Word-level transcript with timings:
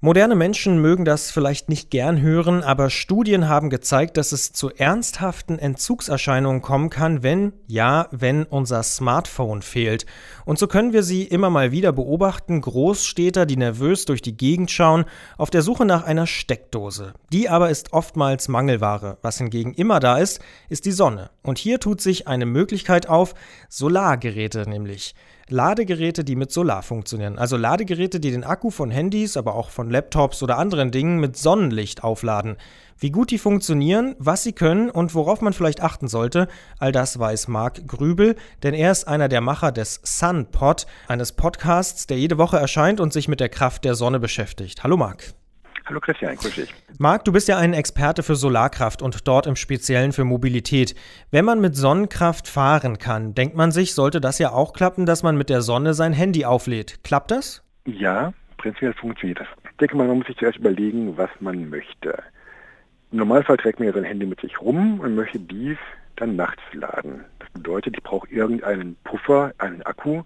Moderne 0.00 0.34
Menschen 0.34 0.82
mögen 0.82 1.06
das 1.06 1.30
vielleicht 1.30 1.70
nicht 1.70 1.90
gern 1.90 2.20
hören, 2.20 2.62
aber 2.62 2.90
Studien 2.90 3.48
haben 3.48 3.70
gezeigt, 3.70 4.18
dass 4.18 4.32
es 4.32 4.52
zu 4.52 4.68
ernsthaften 4.68 5.58
Entzugserscheinungen 5.58 6.60
kommen 6.60 6.90
kann, 6.90 7.22
wenn, 7.22 7.54
ja, 7.66 8.06
wenn 8.10 8.44
unser 8.44 8.82
Smartphone 8.82 9.62
fehlt. 9.62 10.04
Und 10.44 10.58
so 10.58 10.66
können 10.66 10.92
wir 10.92 11.02
sie 11.02 11.22
immer 11.22 11.48
mal 11.48 11.72
wieder 11.72 11.92
beobachten, 11.92 12.60
Großstädter, 12.60 13.46
die 13.46 13.56
nervös 13.56 14.04
durch 14.04 14.20
die 14.20 14.36
Gegend 14.36 14.70
schauen, 14.70 15.06
auf 15.38 15.48
der 15.48 15.62
Suche 15.62 15.86
nach 15.86 16.04
einer 16.04 16.26
Steckdose. 16.26 17.14
Die 17.32 17.48
aber 17.48 17.70
ist 17.70 17.94
oftmals 17.94 18.48
Mangelware. 18.48 19.16
Was 19.22 19.38
hingegen 19.38 19.72
immer 19.72 19.98
da 19.98 20.18
ist, 20.18 20.42
ist 20.68 20.84
die 20.84 20.92
Sonne. 20.92 21.30
Und 21.42 21.56
hier 21.56 21.80
tut 21.80 22.02
sich 22.02 22.28
eine 22.28 22.44
Möglichkeit 22.44 23.08
auf, 23.08 23.34
Solargeräte 23.70 24.68
nämlich. 24.68 25.14
Ladegeräte, 25.48 26.24
die 26.24 26.34
mit 26.34 26.50
Solar 26.50 26.82
funktionieren. 26.82 27.38
Also 27.38 27.56
Ladegeräte, 27.56 28.18
die 28.18 28.32
den 28.32 28.42
Akku 28.42 28.70
von 28.70 28.90
Handys, 28.90 29.36
aber 29.36 29.54
auch 29.54 29.70
von 29.70 29.90
Laptops 29.90 30.42
oder 30.42 30.58
anderen 30.58 30.90
Dingen 30.90 31.20
mit 31.20 31.36
Sonnenlicht 31.36 32.02
aufladen. 32.02 32.56
Wie 32.98 33.10
gut 33.10 33.30
die 33.30 33.38
funktionieren, 33.38 34.16
was 34.18 34.42
sie 34.42 34.52
können 34.52 34.90
und 34.90 35.14
worauf 35.14 35.42
man 35.42 35.52
vielleicht 35.52 35.82
achten 35.82 36.08
sollte, 36.08 36.48
all 36.78 36.90
das 36.90 37.18
weiß 37.18 37.46
Marc 37.46 37.86
Grübel, 37.86 38.34
denn 38.64 38.74
er 38.74 38.90
ist 38.90 39.06
einer 39.06 39.28
der 39.28 39.40
Macher 39.40 39.70
des 39.70 40.00
SunPod, 40.02 40.86
eines 41.06 41.32
Podcasts, 41.32 42.08
der 42.08 42.18
jede 42.18 42.38
Woche 42.38 42.58
erscheint 42.58 42.98
und 42.98 43.12
sich 43.12 43.28
mit 43.28 43.38
der 43.38 43.48
Kraft 43.48 43.84
der 43.84 43.94
Sonne 43.94 44.18
beschäftigt. 44.18 44.82
Hallo 44.82 44.96
Marc. 44.96 45.34
Hallo 45.88 46.00
Christian, 46.00 46.34
grüß 46.34 46.56
dich. 46.56 46.74
Marc, 46.98 47.24
du 47.24 47.32
bist 47.32 47.46
ja 47.46 47.58
ein 47.58 47.72
Experte 47.72 48.24
für 48.24 48.34
Solarkraft 48.34 49.02
und 49.02 49.28
dort 49.28 49.46
im 49.46 49.54
Speziellen 49.54 50.12
für 50.12 50.24
Mobilität. 50.24 50.96
Wenn 51.30 51.44
man 51.44 51.60
mit 51.60 51.76
Sonnenkraft 51.76 52.48
fahren 52.48 52.98
kann, 52.98 53.36
denkt 53.36 53.54
man 53.54 53.70
sich, 53.70 53.94
sollte 53.94 54.20
das 54.20 54.40
ja 54.40 54.50
auch 54.50 54.72
klappen, 54.72 55.06
dass 55.06 55.22
man 55.22 55.36
mit 55.36 55.48
der 55.48 55.62
Sonne 55.62 55.94
sein 55.94 56.12
Handy 56.12 56.44
auflädt. 56.44 57.04
Klappt 57.04 57.30
das? 57.30 57.62
Ja, 57.84 58.32
prinzipiell 58.56 58.94
funktioniert 58.94 59.38
das. 59.38 59.46
Ich 59.70 59.76
denke 59.76 59.96
mal, 59.96 60.08
man 60.08 60.18
muss 60.18 60.26
sich 60.26 60.36
zuerst 60.38 60.58
überlegen, 60.58 61.16
was 61.16 61.30
man 61.38 61.70
möchte. 61.70 62.20
Im 63.12 63.18
Normalfall 63.18 63.56
trägt 63.56 63.78
man 63.78 63.86
ja 63.86 63.94
sein 63.94 64.02
Handy 64.02 64.26
mit 64.26 64.40
sich 64.40 64.60
rum 64.60 64.98
und 64.98 65.14
möchte 65.14 65.38
dies 65.38 65.78
dann 66.16 66.34
nachts 66.34 66.62
laden. 66.72 67.24
Das 67.38 67.48
bedeutet, 67.50 67.96
ich 67.96 68.02
brauche 68.02 68.28
irgendeinen 68.28 68.96
Puffer, 69.04 69.52
einen 69.58 69.82
Akku, 69.82 70.22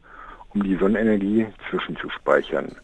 um 0.55 0.63
die 0.63 0.77
Sonnenenergie 0.77 1.49
zwischenzuspeichern. 1.69 2.77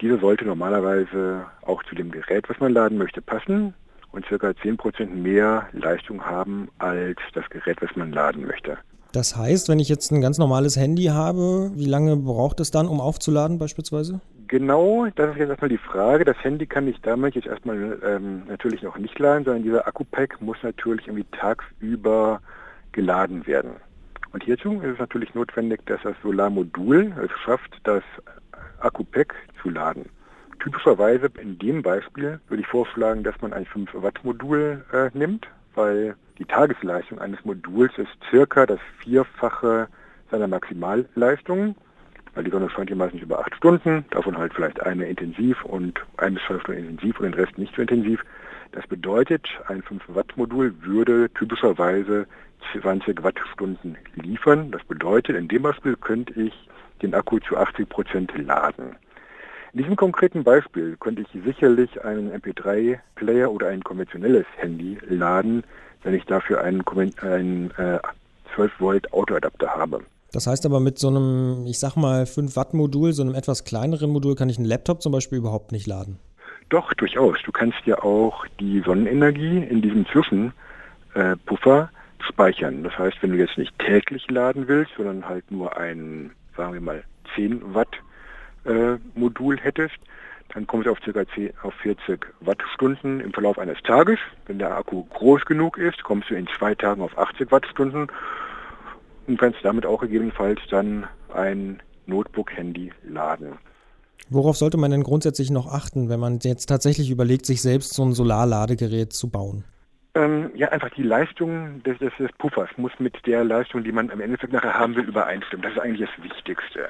Diese 0.00 0.18
sollte 0.18 0.44
normalerweise 0.44 1.44
auch 1.62 1.82
zu 1.84 1.94
dem 1.94 2.10
Gerät, 2.10 2.48
was 2.48 2.58
man 2.58 2.72
laden 2.72 2.96
möchte, 2.96 3.20
passen 3.20 3.74
und 4.12 4.24
circa 4.26 4.48
10% 4.48 5.06
mehr 5.06 5.68
Leistung 5.72 6.24
haben 6.24 6.68
als 6.78 7.18
das 7.34 7.48
Gerät, 7.50 7.82
was 7.82 7.94
man 7.96 8.12
laden 8.12 8.46
möchte. 8.46 8.78
Das 9.12 9.36
heißt, 9.36 9.68
wenn 9.68 9.80
ich 9.80 9.88
jetzt 9.88 10.12
ein 10.12 10.20
ganz 10.20 10.38
normales 10.38 10.76
Handy 10.76 11.06
habe, 11.06 11.72
wie 11.74 11.86
lange 11.86 12.16
braucht 12.16 12.60
es 12.60 12.70
dann, 12.70 12.86
um 12.86 13.00
aufzuladen 13.00 13.58
beispielsweise? 13.58 14.20
Genau, 14.46 15.06
das 15.16 15.32
ist 15.32 15.38
jetzt 15.38 15.50
erstmal 15.50 15.68
die 15.68 15.78
Frage. 15.78 16.24
Das 16.24 16.36
Handy 16.42 16.66
kann 16.66 16.88
ich 16.88 17.00
damit 17.02 17.34
jetzt 17.34 17.46
erstmal 17.46 17.98
ähm, 18.04 18.44
natürlich 18.48 18.82
noch 18.82 18.98
nicht 18.98 19.18
laden, 19.18 19.44
sondern 19.44 19.64
dieser 19.64 19.86
Akku-Pack 19.86 20.40
muss 20.40 20.56
natürlich 20.62 21.06
irgendwie 21.06 21.26
tagsüber 21.32 22.40
geladen 22.92 23.46
werden. 23.46 23.72
Und 24.32 24.44
hierzu 24.44 24.80
ist 24.80 24.94
es 24.94 24.98
natürlich 24.98 25.34
notwendig, 25.34 25.84
dass 25.86 26.00
das 26.02 26.14
Solarmodul 26.22 27.12
es 27.22 27.30
schafft, 27.40 27.78
das 27.82 28.02
Akku-Pack 28.80 29.34
zu 29.62 29.70
laden. 29.70 30.08
Typischerweise 30.60 31.30
in 31.40 31.58
dem 31.58 31.82
Beispiel 31.82 32.40
würde 32.48 32.62
ich 32.62 32.68
vorschlagen, 32.68 33.22
dass 33.22 33.40
man 33.40 33.52
ein 33.52 33.64
5 33.64 33.90
Watt 33.94 34.22
Modul 34.24 34.84
äh, 34.92 35.10
nimmt, 35.16 35.48
weil 35.74 36.16
die 36.38 36.44
Tagesleistung 36.44 37.18
eines 37.18 37.42
Moduls 37.44 37.92
ist 37.96 38.10
circa 38.30 38.66
das 38.66 38.80
Vierfache 38.98 39.88
seiner 40.30 40.48
Maximalleistung, 40.48 41.74
weil 42.34 42.44
die 42.44 42.50
Sonne 42.50 42.70
scheint 42.70 42.88
hier 42.88 42.96
meistens 42.96 43.22
über 43.22 43.40
acht 43.40 43.54
Stunden, 43.54 44.04
davon 44.10 44.36
halt 44.36 44.54
vielleicht 44.54 44.82
eine 44.82 45.06
intensiv 45.06 45.64
und 45.64 46.00
ein 46.18 46.34
bis 46.34 46.42
zwei 46.46 46.58
Stunden 46.60 46.80
intensiv 46.82 47.18
und 47.20 47.26
den 47.26 47.34
Rest 47.34 47.58
nicht 47.58 47.74
so 47.74 47.82
intensiv. 47.82 48.22
Das 48.72 48.86
bedeutet, 48.86 49.48
ein 49.66 49.82
5 49.82 50.02
Watt 50.08 50.36
Modul 50.36 50.74
würde 50.82 51.30
typischerweise 51.30 52.26
20 52.80 53.22
Wattstunden 53.22 53.96
liefern. 54.14 54.70
Das 54.70 54.84
bedeutet, 54.84 55.36
in 55.36 55.48
dem 55.48 55.62
Beispiel 55.62 55.96
könnte 55.96 56.40
ich 56.40 56.68
den 57.02 57.14
Akku 57.14 57.38
zu 57.40 57.56
80 57.56 57.88
Prozent 57.88 58.32
laden. 58.36 58.96
In 59.72 59.78
diesem 59.78 59.96
konkreten 59.96 60.42
Beispiel 60.42 60.96
könnte 60.98 61.22
ich 61.22 61.42
sicherlich 61.44 62.04
einen 62.04 62.32
MP3-Player 62.32 63.50
oder 63.50 63.68
ein 63.68 63.84
konventionelles 63.84 64.46
Handy 64.56 64.98
laden, 65.08 65.62
wenn 66.02 66.14
ich 66.14 66.24
dafür 66.24 66.60
einen, 66.60 66.82
einen 67.20 67.70
äh, 67.76 68.00
12 68.54 68.72
Volt 68.80 69.12
Autoadapter 69.12 69.68
habe. 69.68 70.00
Das 70.32 70.46
heißt 70.46 70.66
aber 70.66 70.80
mit 70.80 70.98
so 70.98 71.08
einem, 71.08 71.66
ich 71.66 71.78
sag 71.78 71.96
mal, 71.96 72.26
5 72.26 72.56
Watt 72.56 72.74
Modul, 72.74 73.12
so 73.12 73.22
einem 73.22 73.34
etwas 73.34 73.64
kleineren 73.64 74.10
Modul, 74.10 74.34
kann 74.34 74.48
ich 74.48 74.58
einen 74.58 74.66
Laptop 74.66 75.02
zum 75.02 75.12
Beispiel 75.12 75.38
überhaupt 75.38 75.72
nicht 75.72 75.86
laden. 75.86 76.18
Doch, 76.68 76.92
durchaus. 76.94 77.36
Du 77.44 77.50
kannst 77.50 77.78
ja 77.84 78.02
auch 78.02 78.46
die 78.60 78.80
Sonnenenergie 78.80 79.58
in 79.58 79.82
diesem 79.82 80.06
Zwischenpuffer 80.06 81.90
äh, 81.92 82.24
speichern. 82.24 82.84
Das 82.84 82.96
heißt, 82.96 83.16
wenn 83.22 83.32
du 83.32 83.38
jetzt 83.38 83.58
nicht 83.58 83.76
täglich 83.78 84.30
laden 84.30 84.68
willst, 84.68 84.92
sondern 84.96 85.28
halt 85.28 85.50
nur 85.50 85.76
ein, 85.76 86.30
sagen 86.56 86.74
wir 86.74 86.80
mal, 86.80 87.04
10 87.34 87.74
Watt 87.74 87.88
äh, 88.64 88.96
Modul 89.14 89.58
hättest, 89.58 89.96
dann 90.54 90.66
kommst 90.66 90.86
du 90.86 90.92
auf 90.92 91.00
ca. 91.00 91.26
10, 91.34 91.52
auf 91.62 91.74
40 91.74 92.26
Wattstunden 92.40 93.20
im 93.20 93.32
Verlauf 93.32 93.58
eines 93.58 93.80
Tages. 93.82 94.18
Wenn 94.46 94.58
der 94.58 94.76
Akku 94.76 95.04
groß 95.04 95.44
genug 95.44 95.78
ist, 95.78 96.02
kommst 96.02 96.30
du 96.30 96.34
in 96.34 96.48
zwei 96.58 96.74
Tagen 96.74 97.02
auf 97.02 97.16
80 97.16 97.50
Wattstunden 97.52 98.08
und 99.26 99.38
kannst 99.38 99.58
damit 99.62 99.86
auch 99.86 100.00
gegebenenfalls 100.00 100.60
dann 100.70 101.06
ein 101.32 101.80
Notebook-Handy 102.06 102.92
laden. 103.08 103.58
Worauf 104.28 104.56
sollte 104.56 104.76
man 104.76 104.90
denn 104.90 105.02
grundsätzlich 105.02 105.50
noch 105.50 105.66
achten, 105.66 106.08
wenn 106.08 106.20
man 106.20 106.38
jetzt 106.42 106.66
tatsächlich 106.66 107.10
überlegt, 107.10 107.46
sich 107.46 107.62
selbst 107.62 107.94
so 107.94 108.04
ein 108.04 108.12
Solarladegerät 108.12 109.12
zu 109.12 109.28
bauen? 109.28 109.64
Ähm, 110.14 110.50
ja, 110.54 110.68
einfach 110.70 110.90
die 110.90 111.04
Leistung 111.04 111.82
des, 111.84 111.98
des, 111.98 112.12
des, 112.18 112.32
Puffers 112.32 112.70
muss 112.76 112.92
mit 112.98 113.14
der 113.26 113.44
Leistung, 113.44 113.84
die 113.84 113.92
man 113.92 114.10
am 114.10 114.20
Endeffekt 114.20 114.52
nachher 114.52 114.74
haben 114.74 114.96
will, 114.96 115.04
übereinstimmen. 115.04 115.62
Das 115.62 115.72
ist 115.72 115.78
eigentlich 115.78 116.08
das 116.10 116.24
Wichtigste. 116.24 116.88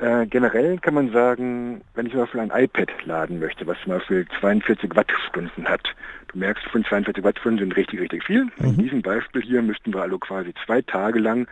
Äh, 0.00 0.26
generell 0.26 0.78
kann 0.78 0.94
man 0.94 1.12
sagen, 1.12 1.82
wenn 1.94 2.06
ich 2.06 2.12
zum 2.12 2.22
Beispiel 2.22 2.40
ein 2.40 2.52
iPad 2.54 2.88
laden 3.04 3.38
möchte, 3.38 3.66
was 3.66 3.76
zum 3.82 3.92
Beispiel 3.92 4.26
42 4.40 4.94
Wattstunden 4.94 5.68
hat, 5.68 5.94
du 6.28 6.38
merkst, 6.38 6.64
von 6.68 6.84
42 6.84 7.22
Wattstunden 7.22 7.58
sind 7.58 7.76
richtig, 7.76 8.00
richtig 8.00 8.24
viel. 8.24 8.44
Mhm. 8.44 8.64
In 8.64 8.76
diesem 8.78 9.02
Beispiel 9.02 9.42
hier 9.42 9.60
müssten 9.60 9.92
wir 9.92 10.02
also 10.02 10.18
quasi 10.18 10.54
zwei 10.64 10.80
Tage 10.82 11.18
lang 11.18 11.48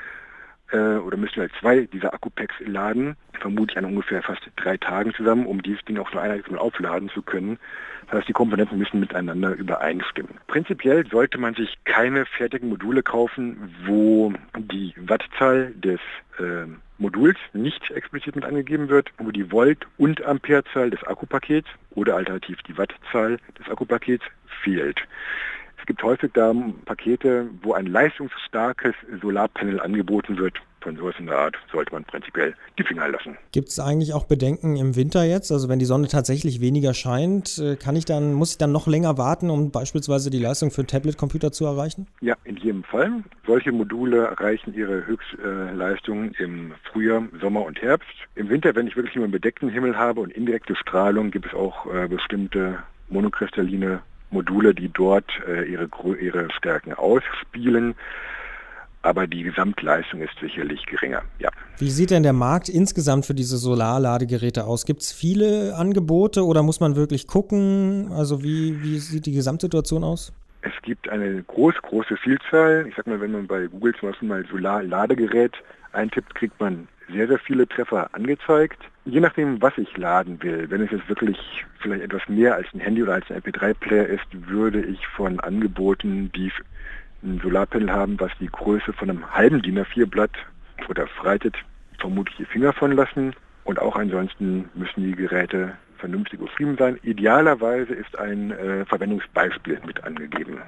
oder 0.72 1.16
müssten 1.16 1.37
wir 1.37 1.43
halt 1.43 1.53
zwei 1.60 1.81
dieser 1.93 2.12
Akku-Packs 2.12 2.54
laden, 2.60 3.16
vermutlich 3.41 3.78
an 3.78 3.84
ungefähr 3.84 4.22
fast 4.22 4.43
drei 4.56 4.77
Tagen 4.77 5.15
zusammen, 5.15 5.47
um 5.47 5.62
dieses 5.62 5.84
Ding 5.84 5.99
auch 5.99 6.12
nur 6.12 6.22
einheitlich 6.22 6.56
aufladen 6.59 7.09
zu 7.10 7.22
können. 7.22 7.59
Das 8.06 8.19
heißt, 8.19 8.28
die 8.28 8.32
Komponenten 8.32 8.78
müssen 8.78 9.00
miteinander 9.00 9.53
übereinstimmen. 9.53 10.38
Prinzipiell 10.47 11.06
sollte 11.06 11.38
man 11.38 11.55
sich 11.55 11.76
keine 11.84 12.25
fertigen 12.26 12.69
Module 12.69 13.03
kaufen, 13.03 13.75
wo 13.84 14.32
die 14.56 14.94
Wattzahl 14.97 15.72
des 15.75 16.00
äh, 16.38 16.66
Moduls 16.99 17.37
nicht 17.53 17.91
explizit 17.91 18.37
mit 18.37 18.44
angegeben 18.44 18.88
wird, 18.88 19.10
wo 19.19 19.31
die 19.31 19.50
Volt- 19.50 19.87
und 19.99 20.25
Amperezahl 20.25 20.91
des 20.91 21.03
Akkupakets 21.05 21.69
oder 21.91 22.16
alternativ 22.16 22.62
die 22.62 22.78
Wattzahl 22.78 23.38
des 23.59 23.69
Akkupakets 23.69 24.25
fehlt. 24.62 25.00
Es 25.86 25.94
gibt 25.94 26.02
häufig 26.02 26.32
da 26.34 26.52
Pakete, 26.84 27.48
wo 27.62 27.74
ein 27.74 27.86
leistungsstarkes 27.86 28.92
Solarpanel 29.22 29.78
angeboten 29.78 30.36
wird. 30.36 30.54
Von 30.80 30.97
sowas 30.97 31.14
in 31.20 31.26
der 31.26 31.38
Art 31.38 31.56
sollte 31.70 31.92
man 31.92 32.02
prinzipiell 32.02 32.56
die 32.76 32.82
Finger 32.82 33.06
lassen. 33.08 33.36
Gibt 33.52 33.69
es 33.69 33.78
eigentlich 33.78 34.12
auch 34.12 34.25
Bedenken 34.25 34.75
im 34.75 34.96
Winter 34.96 35.22
jetzt? 35.22 35.52
Also 35.52 35.69
wenn 35.69 35.78
die 35.78 35.84
Sonne 35.84 36.08
tatsächlich 36.08 36.60
weniger 36.60 36.92
scheint, 36.92 37.58
äh, 37.58 37.76
kann 37.76 37.94
ich 37.94 38.04
dann, 38.04 38.32
muss 38.32 38.50
ich 38.50 38.58
dann 38.58 38.72
noch 38.72 38.88
länger 38.88 39.16
warten, 39.16 39.48
um 39.48 39.70
beispielsweise 39.70 40.28
die 40.28 40.41
Leistung 40.41 40.72
für 40.72 40.80
einen 40.80 40.88
Tablet-Computer 40.88 41.52
zu 41.52 41.66
erreichen? 41.66 42.08
Ja, 42.20 42.34
in 42.42 42.56
jedem 42.56 42.82
Fall. 42.82 43.22
Solche 43.46 43.70
Module 43.70 44.26
erreichen 44.26 44.75
ihre 44.75 45.06
Höchstleistung 45.06 46.32
im 46.40 46.72
Frühjahr, 46.90 47.22
Sommer 47.40 47.64
und 47.64 47.81
Herbst. 47.81 48.11
Im 48.34 48.49
Winter, 48.49 48.75
wenn 48.75 48.88
ich 48.88 48.96
wirklich 48.96 49.14
nur 49.14 49.22
einen 49.22 49.32
bedeckten 49.32 49.69
Himmel 49.69 49.96
habe 49.96 50.20
und 50.20 50.32
indirekte 50.32 50.75
Strahlung, 50.75 51.31
gibt 51.31 51.46
es 51.46 51.55
auch 51.55 51.87
äh, 51.94 52.08
bestimmte 52.08 52.81
monokristalline 53.08 54.00
Module, 54.31 54.75
die 54.75 54.88
dort 54.88 55.31
äh, 55.46 55.64
ihre, 55.64 55.88
ihre 56.19 56.49
Stärken 56.52 56.94
ausspielen 56.94 57.94
aber 59.06 59.28
die 59.28 59.44
Gesamtleistung 59.44 60.20
ist 60.20 60.32
sicherlich 60.40 60.84
geringer. 60.87 61.23
Ja. 61.38 61.49
Wie 61.78 61.90
sieht 61.90 62.11
denn 62.11 62.25
der 62.25 62.32
Markt 62.32 62.69
insgesamt 62.69 63.25
für 63.25 63.34
diese 63.34 63.56
Solarladegeräte 63.56 64.64
aus? 64.64 64.84
Gibt 64.84 65.02
es 65.02 65.12
viele 65.12 65.76
Angebote 65.76 66.44
oder 66.44 66.64
muss 66.64 66.81
man 66.81 66.96
wirklich 66.96 67.28
gucken? 67.28 68.11
Also 68.11 68.43
wie, 68.43 68.82
wie 68.82 68.99
sieht 68.99 69.26
die 69.26 69.32
Gesamtsituation 69.32 70.02
aus? 70.02 70.32
Es 70.66 70.82
gibt 70.82 71.08
eine 71.08 71.44
groß, 71.44 71.76
große 71.80 72.16
Vielzahl. 72.16 72.86
Ich 72.88 72.96
sag 72.96 73.06
mal, 73.06 73.20
wenn 73.20 73.30
man 73.30 73.46
bei 73.46 73.68
Google 73.68 73.94
zum 73.94 74.08
Beispiel 74.08 74.28
mal 74.28 74.44
Solarladegerät 74.46 75.52
eintippt, 75.92 76.34
kriegt 76.34 76.58
man 76.58 76.88
sehr, 77.08 77.28
sehr 77.28 77.38
viele 77.38 77.68
Treffer 77.68 78.12
angezeigt. 78.12 78.82
Je 79.04 79.20
nachdem, 79.20 79.62
was 79.62 79.78
ich 79.78 79.96
laden 79.96 80.42
will, 80.42 80.68
wenn 80.68 80.82
es 80.82 80.90
jetzt 80.90 81.08
wirklich 81.08 81.38
vielleicht 81.78 82.02
etwas 82.02 82.28
mehr 82.28 82.56
als 82.56 82.66
ein 82.74 82.80
Handy 82.80 83.04
oder 83.04 83.14
als 83.14 83.30
ein 83.30 83.40
MP3-Player 83.42 84.06
ist, 84.08 84.26
würde 84.32 84.82
ich 84.82 85.06
von 85.06 85.38
Angeboten, 85.38 86.32
die 86.32 86.50
ein 87.22 87.38
Solarpanel 87.40 87.92
haben, 87.92 88.18
was 88.18 88.32
die 88.40 88.48
Größe 88.48 88.92
von 88.92 89.08
einem 89.08 89.32
halben 89.32 89.62
DIN 89.62 89.78
A4-Blatt 89.78 90.32
oder 90.88 91.06
freitet 91.06 91.54
vermutlich 92.00 92.38
die 92.38 92.44
Finger 92.44 92.72
von 92.72 92.90
lassen. 92.90 93.34
Und 93.62 93.78
auch 93.78 93.94
ansonsten 93.94 94.68
müssen 94.74 95.04
die 95.04 95.14
Geräte 95.14 95.74
vernünftig 95.96 96.40
beschrieben 96.40 96.76
sein. 96.78 96.98
Idealerweise 97.02 97.94
ist 97.94 98.19
ein 98.19 98.50
äh, 98.50 98.84
Verwendungsbeispiel 98.87 99.81
mit 99.87 100.02
angegeben. 100.04 100.58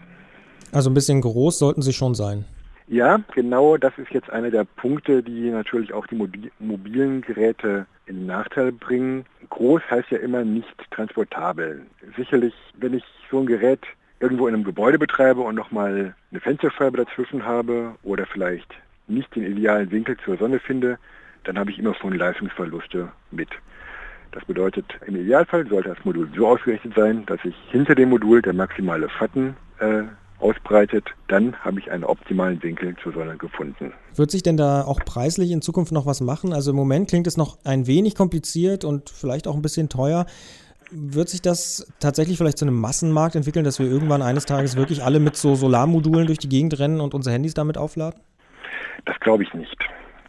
Also 0.72 0.90
ein 0.90 0.94
bisschen 0.94 1.20
groß 1.20 1.58
sollten 1.58 1.82
sie 1.82 1.92
schon 1.92 2.14
sein. 2.14 2.44
Ja, 2.88 3.20
genau, 3.34 3.76
das 3.76 3.92
ist 3.98 4.10
jetzt 4.12 4.30
einer 4.30 4.50
der 4.50 4.64
Punkte, 4.64 5.22
die 5.22 5.50
natürlich 5.50 5.92
auch 5.92 6.06
die 6.06 6.16
mobilen 6.58 7.20
Geräte 7.20 7.86
in 8.06 8.24
Nachteil 8.26 8.72
bringen. 8.72 9.26
Groß 9.50 9.82
heißt 9.90 10.10
ja 10.10 10.18
immer 10.18 10.42
nicht 10.42 10.74
transportabel. 10.90 11.82
Sicherlich, 12.16 12.54
wenn 12.78 12.94
ich 12.94 13.04
so 13.30 13.40
ein 13.40 13.46
Gerät 13.46 13.80
irgendwo 14.20 14.48
in 14.48 14.54
einem 14.54 14.64
Gebäude 14.64 14.98
betreibe 14.98 15.42
und 15.42 15.54
nochmal 15.54 16.14
eine 16.30 16.40
Fensterscheibe 16.40 16.96
dazwischen 16.96 17.44
habe 17.44 17.94
oder 18.02 18.26
vielleicht 18.26 18.74
nicht 19.06 19.34
den 19.34 19.44
idealen 19.44 19.90
Winkel 19.90 20.16
zur 20.24 20.38
Sonne 20.38 20.58
finde, 20.58 20.98
dann 21.44 21.58
habe 21.58 21.70
ich 21.70 21.78
immer 21.78 21.94
schon 21.94 22.14
Leistungsverluste 22.14 23.08
mit. 23.30 23.50
Das 24.32 24.44
bedeutet, 24.44 24.84
im 25.06 25.16
Idealfall 25.16 25.66
sollte 25.66 25.88
das 25.90 26.04
Modul 26.04 26.28
so 26.36 26.46
ausgerichtet 26.46 26.92
sein, 26.94 27.24
dass 27.26 27.40
sich 27.42 27.54
hinter 27.70 27.94
dem 27.94 28.10
Modul 28.10 28.42
der 28.42 28.52
maximale 28.52 29.08
Schatten 29.10 29.56
äh, 29.80 30.02
ausbreitet, 30.40 31.04
dann 31.28 31.56
habe 31.56 31.80
ich 31.80 31.90
einen 31.90 32.04
optimalen 32.04 32.62
Winkel 32.62 32.94
zur 33.02 33.12
Sonne 33.12 33.36
gefunden. 33.36 33.92
Wird 34.14 34.30
sich 34.30 34.42
denn 34.42 34.56
da 34.56 34.82
auch 34.82 35.00
preislich 35.00 35.50
in 35.50 35.62
Zukunft 35.62 35.92
noch 35.92 36.06
was 36.06 36.20
machen? 36.20 36.52
Also 36.52 36.70
im 36.70 36.76
Moment 36.76 37.08
klingt 37.08 37.26
es 37.26 37.36
noch 37.36 37.58
ein 37.64 37.86
wenig 37.86 38.14
kompliziert 38.14 38.84
und 38.84 39.10
vielleicht 39.10 39.48
auch 39.48 39.54
ein 39.54 39.62
bisschen 39.62 39.88
teuer. 39.88 40.26
Wird 40.90 41.28
sich 41.28 41.42
das 41.42 41.92
tatsächlich 42.00 42.38
vielleicht 42.38 42.58
zu 42.58 42.64
einem 42.64 42.80
Massenmarkt 42.80 43.34
entwickeln, 43.34 43.64
dass 43.64 43.78
wir 43.78 43.86
irgendwann 43.86 44.22
eines 44.22 44.46
Tages 44.46 44.76
wirklich 44.76 45.02
alle 45.02 45.20
mit 45.20 45.36
so 45.36 45.54
Solarmodulen 45.54 46.26
durch 46.26 46.38
die 46.38 46.48
Gegend 46.48 46.78
rennen 46.78 47.00
und 47.00 47.14
unsere 47.14 47.34
Handys 47.34 47.54
damit 47.54 47.76
aufladen? 47.76 48.20
Das 49.04 49.18
glaube 49.20 49.42
ich 49.42 49.52
nicht. 49.54 49.76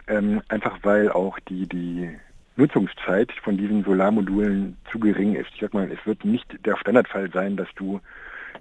Ähm, 0.08 0.42
einfach 0.50 0.80
weil 0.82 1.12
auch 1.12 1.40
die, 1.48 1.68
die 1.68 2.10
Nutzungszeit 2.60 3.32
von 3.44 3.58
diesen 3.58 3.84
Solarmodulen 3.84 4.78
zu 4.92 5.00
gering 5.00 5.36
ist. 5.36 5.50
Ich 5.56 5.62
sag 5.62 5.74
mal, 5.74 5.90
es 5.92 6.06
wird 6.06 6.24
nicht 6.26 6.66
der 6.66 6.78
Standardfall 6.78 7.32
sein, 7.32 7.58
dass 7.58 7.70
du 7.76 8.00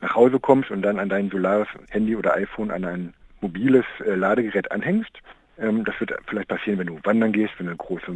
nach 0.00 0.14
Hause 0.14 0.38
kommst 0.38 0.70
und 0.70 0.82
dann 0.82 0.98
an 0.98 1.08
dein 1.08 1.30
Solar-Handy 1.30 2.16
oder 2.16 2.34
iPhone 2.34 2.70
an 2.70 2.84
ein 2.84 3.14
mobiles 3.40 3.84
äh, 4.04 4.14
Ladegerät 4.14 4.70
anhängst. 4.70 5.10
Ähm, 5.58 5.84
das 5.84 5.98
wird 6.00 6.12
vielleicht 6.26 6.48
passieren, 6.48 6.78
wenn 6.78 6.86
du 6.86 7.00
wandern 7.02 7.32
gehst, 7.32 7.54
wenn 7.58 7.66
du 7.66 7.72
eine 7.72 7.76
große 7.76 8.12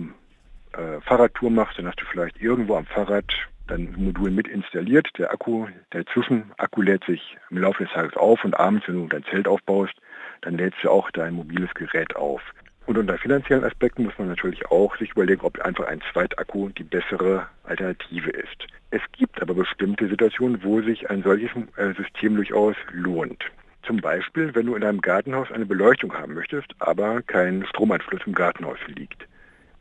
äh, 0.73 1.01
Fahrradtour 1.03 1.51
machst, 1.51 1.79
dann 1.79 1.87
hast 1.87 2.01
du 2.01 2.05
vielleicht 2.07 2.41
irgendwo 2.41 2.77
am 2.77 2.87
Fahrrad 2.87 3.27
dein 3.67 3.95
Modul 3.97 4.31
mit 4.31 4.49
installiert. 4.49 5.09
Der 5.19 5.33
Akku, 5.33 5.67
der 5.93 6.07
Zwischenakku 6.07 6.83
lädt 6.83 7.05
sich 7.05 7.37
im 7.51 7.59
Laufe 7.59 7.85
des 7.85 7.93
Tages 7.93 8.17
auf 8.17 8.45
und 8.45 8.59
abends, 8.59 8.87
wenn 8.87 8.95
du 8.97 9.07
dein 9.09 9.25
Zelt 9.25 9.49
aufbaust, 9.49 9.95
dann 10.43 10.57
lädst 10.57 10.83
du 10.83 10.91
auch 10.91 11.11
dein 11.11 11.35
mobiles 11.35 11.73
Gerät 11.75 12.17
auf. 12.17 12.43
Und 12.87 12.99
unter 12.99 13.17
finanziellen 13.17 13.65
Aspekten 13.65 14.05
muss 14.05 14.19
man 14.19 14.29
natürlich 14.29 14.67
auch 14.67 14.97
sich 14.97 15.11
überlegen, 15.13 15.43
ob 15.43 15.61
einfach 15.61 15.87
ein 15.87 16.03
Zweitakku 16.13 16.71
die 16.71 16.83
bessere 16.83 17.47
Alternative 17.65 18.31
ist. 18.31 18.67
Es 18.91 19.01
gibt 19.13 19.41
aber 19.41 19.55
bestimmte 19.55 20.09
Situationen, 20.09 20.63
wo 20.65 20.83
sich 20.83 21.09
ein 21.09 21.23
solches 21.23 21.51
äh, 21.77 21.95
System 21.95 22.37
durchaus 22.37 22.77
lohnt. 22.91 23.45
Zum 23.87 23.97
Beispiel, 23.99 24.55
wenn 24.55 24.67
du 24.67 24.75
in 24.75 24.83
deinem 24.83 25.01
Gartenhaus 25.01 25.51
eine 25.51 25.67
Beleuchtung 25.67 26.13
haben 26.15 26.35
möchtest, 26.35 26.69
aber 26.79 27.23
kein 27.23 27.65
Stromanschluss 27.67 28.21
im 28.27 28.35
Gartenhaus 28.35 28.79
liegt. 28.87 29.27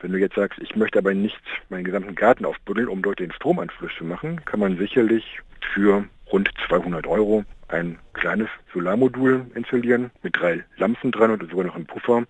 Wenn 0.00 0.12
du 0.12 0.18
jetzt 0.18 0.34
sagst, 0.34 0.58
ich 0.60 0.74
möchte 0.74 0.98
aber 0.98 1.14
nicht 1.14 1.40
meinen 1.68 1.84
gesamten 1.84 2.14
Garten 2.16 2.44
aufbuddeln, 2.44 2.88
um 2.88 3.02
dort 3.02 3.20
den 3.20 3.32
Stromanschluss 3.32 3.92
zu 3.96 4.04
machen, 4.04 4.44
kann 4.44 4.58
man 4.58 4.76
sicherlich 4.76 5.40
für 5.74 6.04
rund 6.32 6.50
200 6.66 7.06
Euro 7.06 7.44
ein 7.68 7.98
kleines 8.14 8.48
Solarmodul 8.72 9.46
installieren 9.54 10.10
mit 10.22 10.36
drei 10.36 10.64
Lampen 10.76 11.12
dran 11.12 11.30
und 11.30 11.48
sogar 11.48 11.66
noch 11.66 11.76
einen 11.76 11.86
Puffer, 11.86 12.24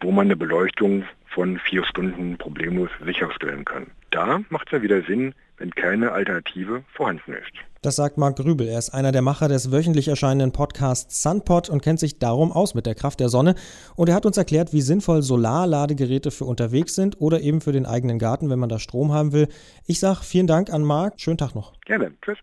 wo 0.00 0.10
man 0.10 0.26
eine 0.26 0.36
Beleuchtung 0.36 1.04
von 1.26 1.58
vier 1.58 1.84
Stunden 1.84 2.38
problemlos 2.38 2.90
sicherstellen 3.04 3.64
kann. 3.64 3.88
Da 4.10 4.40
macht 4.48 4.68
es 4.68 4.72
ja 4.72 4.82
wieder 4.82 5.02
Sinn, 5.02 5.34
wenn 5.58 5.70
keine 5.70 6.12
Alternative 6.12 6.82
vorhanden 6.94 7.34
ist. 7.34 7.52
Das 7.82 7.96
sagt 7.96 8.18
Marc 8.18 8.36
Grübel. 8.36 8.68
Er 8.68 8.78
ist 8.78 8.90
einer 8.90 9.12
der 9.12 9.22
Macher 9.22 9.48
des 9.48 9.70
wöchentlich 9.70 10.08
erscheinenden 10.08 10.52
Podcasts 10.52 11.22
Sunpod 11.22 11.68
und 11.68 11.82
kennt 11.82 12.00
sich 12.00 12.18
darum 12.18 12.52
aus 12.52 12.74
mit 12.74 12.86
der 12.86 12.94
Kraft 12.94 13.20
der 13.20 13.28
Sonne. 13.28 13.54
Und 13.94 14.08
er 14.08 14.14
hat 14.14 14.26
uns 14.26 14.36
erklärt, 14.36 14.72
wie 14.72 14.80
sinnvoll 14.80 15.22
Solarladegeräte 15.22 16.30
für 16.30 16.46
unterwegs 16.46 16.94
sind 16.94 17.20
oder 17.20 17.40
eben 17.40 17.60
für 17.60 17.72
den 17.72 17.86
eigenen 17.86 18.18
Garten, 18.18 18.50
wenn 18.50 18.58
man 18.58 18.68
da 18.68 18.78
Strom 18.78 19.12
haben 19.12 19.32
will. 19.32 19.48
Ich 19.86 20.00
sage 20.00 20.20
vielen 20.24 20.46
Dank 20.46 20.72
an 20.72 20.82
Marc. 20.82 21.20
Schönen 21.20 21.38
Tag 21.38 21.54
noch. 21.54 21.74
Gerne. 21.82 22.12
Tschüss. 22.22 22.38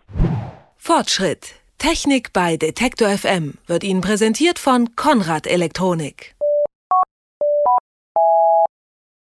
Fortschritt. 0.77 1.55
Technik 1.77 2.31
bei 2.31 2.55
Detektor 2.55 3.09
FM 3.09 3.55
wird 3.67 3.83
Ihnen 3.83 4.01
präsentiert 4.01 4.59
von 4.59 4.95
Konrad 4.95 5.47
Elektronik. 5.47 6.35